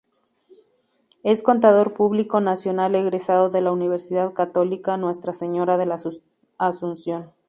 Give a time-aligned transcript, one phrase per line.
[1.21, 5.99] Es Contador Público Nacional egresado de la Universidad Católica Nuestra Señora de la
[6.57, 7.29] Asunción.